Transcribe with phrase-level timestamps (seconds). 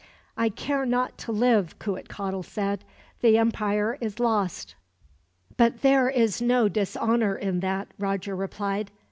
[0.35, 2.83] "I care not to live," Cuitcatl said.
[3.21, 4.73] "The empire is lost."
[5.57, 8.89] "But there is no dishonor in that," Roger replied.